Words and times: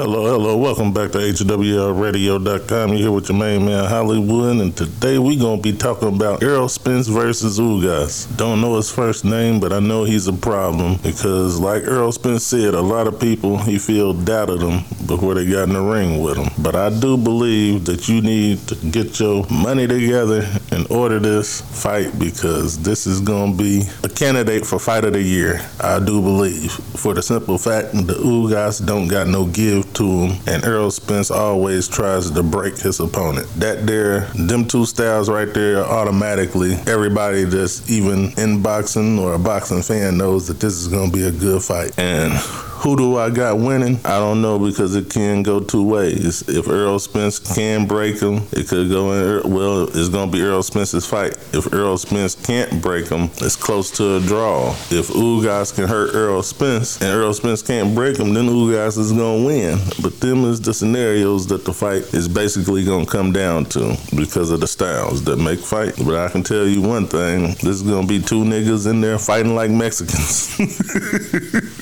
Hello, 0.00 0.24
hello. 0.24 0.56
Welcome 0.56 0.94
back 0.94 1.12
to 1.12 1.18
HWRradio.com. 1.18 2.88
You're 2.88 2.98
here 2.98 3.12
with 3.12 3.28
your 3.28 3.36
main 3.36 3.66
man, 3.66 3.84
Hollywood, 3.84 4.56
and 4.56 4.74
today 4.74 5.18
we're 5.18 5.38
going 5.38 5.58
to 5.58 5.62
be 5.62 5.76
talking 5.76 6.08
about 6.08 6.42
Errol 6.42 6.70
Spence 6.70 7.06
versus 7.06 7.58
Ugas. 7.58 8.34
Don't 8.38 8.62
know 8.62 8.76
his 8.76 8.90
first 8.90 9.26
name, 9.26 9.60
but 9.60 9.74
I 9.74 9.78
know 9.78 10.04
he's 10.04 10.26
a 10.26 10.32
problem 10.32 10.96
because, 11.02 11.60
like 11.60 11.82
Errol 11.82 12.12
Spence 12.12 12.44
said, 12.44 12.72
a 12.72 12.80
lot 12.80 13.08
of 13.08 13.20
people 13.20 13.58
he 13.58 13.76
feel 13.76 14.14
doubted 14.14 14.62
him 14.62 14.84
before 15.06 15.34
they 15.34 15.44
got 15.44 15.64
in 15.64 15.74
the 15.74 15.82
ring 15.82 16.22
with 16.22 16.38
him. 16.38 16.48
But 16.62 16.76
I 16.76 16.88
do 16.88 17.18
believe 17.18 17.84
that 17.84 18.08
you 18.08 18.22
need 18.22 18.66
to 18.68 18.76
get 18.76 19.20
your 19.20 19.46
money 19.50 19.86
together 19.86 20.48
and 20.72 20.90
order 20.90 21.18
this 21.18 21.60
fight 21.60 22.18
because 22.18 22.78
this 22.78 23.06
is 23.06 23.20
going 23.20 23.52
to 23.52 23.62
be 23.62 23.82
a 24.02 24.08
candidate 24.08 24.64
for 24.64 24.78
Fight 24.78 25.04
of 25.04 25.12
the 25.12 25.22
Year. 25.22 25.60
I 25.78 25.98
do 25.98 26.22
believe. 26.22 26.72
For 26.72 27.12
the 27.12 27.22
simple 27.22 27.58
fact, 27.58 27.92
the 27.92 28.14
Ugas 28.14 28.86
don't 28.86 29.06
got 29.06 29.26
no 29.26 29.44
give 29.44 29.89
to 29.94 30.04
him, 30.04 30.40
and 30.46 30.64
Errol 30.64 30.90
Spence 30.90 31.30
always 31.30 31.88
tries 31.88 32.30
to 32.30 32.42
break 32.42 32.76
his 32.78 33.00
opponent. 33.00 33.48
That 33.56 33.86
there, 33.86 34.20
them 34.34 34.66
two 34.66 34.86
styles 34.86 35.28
right 35.28 35.52
there, 35.52 35.84
automatically, 35.84 36.74
everybody 36.86 37.44
that's 37.44 37.90
even 37.90 38.32
in 38.38 38.62
boxing 38.62 39.18
or 39.18 39.34
a 39.34 39.38
boxing 39.38 39.82
fan 39.82 40.18
knows 40.18 40.48
that 40.48 40.60
this 40.60 40.74
is 40.74 40.88
to 41.10 41.16
be 41.16 41.26
a 41.26 41.32
good 41.32 41.62
fight. 41.62 41.98
And 41.98 42.32
who 42.80 42.96
do 42.96 43.18
I 43.18 43.28
got 43.28 43.58
winning? 43.58 44.00
I 44.06 44.18
don't 44.18 44.40
know 44.40 44.58
because 44.58 44.96
it 44.96 45.10
can 45.10 45.42
go 45.42 45.60
two 45.60 45.86
ways. 45.86 46.48
If 46.48 46.66
Earl 46.66 46.98
Spence 46.98 47.38
can 47.38 47.86
break 47.86 48.20
him, 48.20 48.46
it 48.52 48.68
could 48.68 48.88
go 48.88 49.12
in. 49.12 49.52
Well, 49.52 49.84
it's 49.84 50.08
going 50.08 50.30
to 50.30 50.36
be 50.36 50.42
Earl 50.42 50.62
Spence's 50.62 51.04
fight. 51.04 51.36
If 51.52 51.74
Earl 51.74 51.98
Spence 51.98 52.34
can't 52.34 52.80
break 52.80 53.08
him, 53.08 53.24
it's 53.36 53.54
close 53.54 53.90
to 53.98 54.16
a 54.16 54.20
draw. 54.20 54.70
If 54.90 55.08
Ugas 55.08 55.74
can 55.74 55.88
hurt 55.88 56.14
Earl 56.14 56.42
Spence 56.42 57.02
and 57.02 57.10
Earl 57.10 57.34
Spence 57.34 57.60
can't 57.60 57.94
break 57.94 58.18
him, 58.18 58.32
then 58.32 58.46
Ugas 58.46 58.96
is 58.96 59.12
going 59.12 59.42
to 59.42 59.46
win. 59.46 59.78
But 60.00 60.18
them 60.20 60.44
is 60.44 60.58
the 60.60 60.72
scenarios 60.72 61.46
that 61.48 61.66
the 61.66 61.74
fight 61.74 62.14
is 62.14 62.28
basically 62.28 62.84
going 62.86 63.04
to 63.04 63.10
come 63.10 63.30
down 63.32 63.66
to 63.66 63.94
because 64.16 64.50
of 64.50 64.60
the 64.60 64.66
styles 64.66 65.22
that 65.24 65.36
make 65.36 65.60
fight. 65.60 65.94
But 65.98 66.14
I 66.14 66.30
can 66.30 66.42
tell 66.42 66.66
you 66.66 66.80
one 66.80 67.06
thing: 67.06 67.48
this 67.48 67.76
is 67.76 67.82
going 67.82 68.06
to 68.06 68.08
be 68.08 68.24
two 68.24 68.42
niggas 68.42 68.90
in 68.90 69.02
there 69.02 69.18
fighting 69.18 69.54
like 69.54 69.70
Mexicans. 69.70 70.56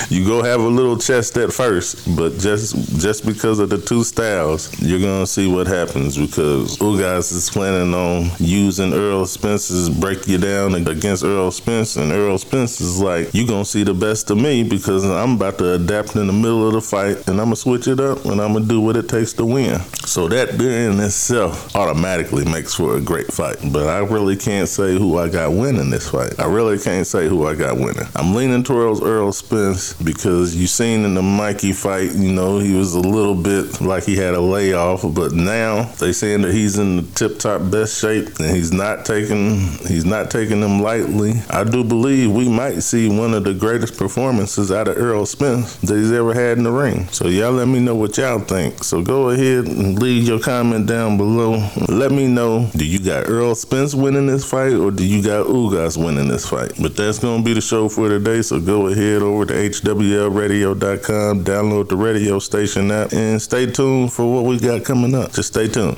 you 0.09 0.25
go 0.25 0.43
have 0.43 0.61
a 0.61 0.69
little 0.69 0.97
chest 0.97 1.37
at 1.37 1.53
first, 1.53 2.17
but 2.17 2.39
just 2.39 3.01
just 3.01 3.27
because 3.27 3.59
of 3.59 3.71
the 3.71 3.79
two 3.79 4.05
styles, 4.05 4.79
you're 4.81 5.01
gonna 5.01 5.27
see 5.27 5.51
what 5.51 5.67
happens 5.67 6.17
because 6.17 6.77
Ugas 6.79 7.33
is 7.33 7.51
planning 7.51 7.93
on 7.95 8.31
using 8.39 8.93
Earl 8.93 9.27
Spence's 9.27 9.89
break 9.89 10.29
you 10.29 10.39
down 10.39 10.75
against 10.75 11.25
Earl 11.25 11.51
Spence, 11.51 11.97
and 11.97 12.13
Earl 12.13 12.39
Spence 12.39 12.81
is 12.81 13.01
like, 13.01 13.35
you 13.35 13.47
gonna 13.47 13.65
see 13.65 13.83
the 13.83 13.95
best 13.95 14.31
of 14.31 14.39
me 14.39 14.63
because 14.63 15.05
I'm 15.05 15.37
about 15.37 15.59
to 15.59 15.75
adapt 15.75 16.17
in 16.17 16.27
the 16.27 16.33
middle 16.33 16.67
of 16.67 16.75
the 16.75 16.81
fight, 16.81 17.29
and 17.29 17.41
I'm 17.41 17.47
gonna 17.47 17.57
switch 17.57 17.89
it 17.89 18.01
up, 18.01 18.25
and 18.25 18.41
I'm 18.41 18.53
gonna 18.53 18.67
do 18.67 18.81
what 18.81 18.97
it 18.97 19.09
takes 19.09 19.33
to 19.35 19.45
win. 19.45 19.81
So 20.05 20.29
that 20.29 20.61
in 20.61 21.01
itself 21.01 21.75
automatically 21.75 22.45
makes 22.45 22.75
for 22.75 22.97
a 22.97 23.01
great 23.01 23.33
fight. 23.33 23.57
But 23.73 23.89
I 23.89 23.99
really 23.99 24.37
can't 24.37 24.69
say 24.69 24.97
who 24.97 25.19
I 25.19 25.29
got 25.29 25.53
winning 25.53 25.91
this 25.91 26.09
fight. 26.09 26.39
I 26.39 26.47
really 26.47 26.79
can't 26.79 27.07
say 27.07 27.29
who 27.29 27.47
I 27.47 27.55
got 27.55 27.77
winning. 27.77 28.07
I'm 28.15 28.35
leaning 28.35 28.63
towards 28.63 29.01
Earl 29.01 29.33
Spence 29.33 29.96
because 30.03 30.55
you 30.55 30.67
seen 30.67 31.05
in 31.05 31.15
the 31.15 31.23
Mikey 31.23 31.73
fight, 31.73 32.15
you 32.15 32.33
know, 32.33 32.59
he 32.59 32.75
was 32.75 32.95
a 32.95 33.01
little 33.01 33.35
bit 33.35 33.81
like 33.81 34.05
he 34.05 34.17
had 34.17 34.35
a 34.35 34.41
layoff, 34.41 35.03
but 35.15 35.33
now 35.33 35.85
they 36.01 36.13
saying 36.13 36.43
that 36.43 36.53
he's 36.53 36.79
in 36.79 36.97
the 36.97 37.03
tip 37.13 37.39
top 37.39 37.71
best 37.71 38.01
shape 38.01 38.39
and 38.39 38.55
he's 38.55 38.73
not 38.73 39.05
taking 39.05 39.57
he's 39.87 40.05
not 40.05 40.31
taking 40.31 40.61
them 40.61 40.81
lightly. 40.81 41.35
I 41.51 41.65
do 41.65 41.85
believe 41.85 42.31
we 42.31 42.49
might 42.49 42.81
see 42.81 43.09
one 43.09 43.35
of 43.35 43.45
the 43.45 43.55
greatest 43.55 43.97
performances 43.97 44.71
out 44.71 44.89
of 44.89 44.97
Earl 44.97 45.27
Spence 45.27 45.77
that 45.77 45.97
he's 45.97 46.13
ever 46.13 46.35
had 46.35 46.59
in 46.59 46.65
the 46.65 46.73
ring. 46.73 47.07
So 47.09 47.29
y'all 47.29 47.53
let 47.53 47.69
me 47.69 47.81
know 47.81 47.95
what 47.95 48.17
y'all 48.19 48.41
think. 48.41 48.85
So 48.85 49.03
go 49.03 49.31
ahead 49.31 49.67
and 49.67 49.99
leave 49.99 50.27
your 50.27 50.41
comment 50.41 50.87
down 50.87 51.17
below. 51.17 51.69
Let 51.89 52.13
me 52.13 52.27
know 52.27 52.71
do 52.77 52.85
you 52.85 52.99
got 52.99 53.29
Earl 53.29 53.55
Spence 53.55 53.95
winning 53.95 54.27
this 54.27 54.49
fight 54.49 54.75
or 54.75 54.91
do 54.91 55.05
you 55.05 55.23
got 55.23 55.47
Ugas 55.47 56.03
winning 56.03 56.29
this 56.29 56.49
fight? 56.49 56.73
But 56.81 56.97
that's 56.97 57.19
gonna 57.19 57.43
be 57.43 57.55
the 57.55 57.61
show 57.61 57.89
for 57.89 58.09
today. 58.09 58.43
So 58.43 58.61
go 58.61 58.89
ahead 58.89 59.23
over 59.23 59.47
to 59.47 59.55
HWRradio.com, 59.87 61.45
download 61.45 61.89
the 61.89 61.97
radio 61.97 62.41
station 62.41 62.91
app, 62.91 63.13
and 63.13 63.41
stay 63.41 63.67
tuned 63.67 64.13
for 64.13 64.27
what 64.35 64.45
we 64.45 64.59
got 64.59 64.85
coming 64.85 65.15
up. 65.15 65.33
Just 65.33 65.53
stay 65.53 65.69
tuned. 65.69 65.95